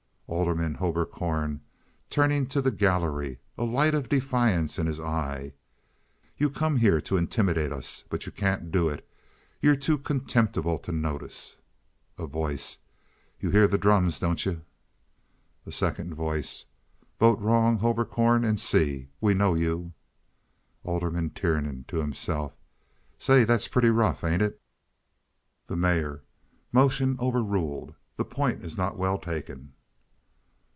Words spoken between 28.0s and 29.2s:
The point is not well